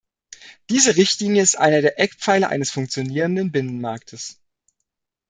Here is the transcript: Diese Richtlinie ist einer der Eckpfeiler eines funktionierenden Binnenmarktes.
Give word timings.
Diese 0.71 0.95
Richtlinie 0.95 1.43
ist 1.43 1.59
einer 1.59 1.81
der 1.83 1.99
Eckpfeiler 1.99 2.49
eines 2.49 2.71
funktionierenden 2.71 3.51
Binnenmarktes. 3.51 4.39